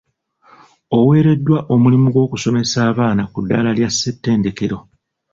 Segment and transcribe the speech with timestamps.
[0.97, 4.77] Oweereddwa omulimu gw'okusomesa abaana ku ddaala lya ssettedekero.